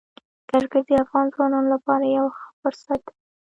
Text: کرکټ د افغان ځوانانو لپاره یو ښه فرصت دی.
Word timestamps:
کرکټ 0.49 0.83
د 0.89 0.91
افغان 1.03 1.25
ځوانانو 1.33 1.69
لپاره 1.75 2.05
یو 2.17 2.27
ښه 2.37 2.47
فرصت 2.61 2.99
دی. 3.07 3.15